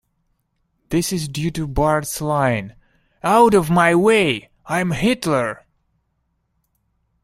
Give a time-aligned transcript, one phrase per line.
[0.89, 2.73] This is due to Bart's line
[3.21, 5.63] "Out of my way, I'm Hitler".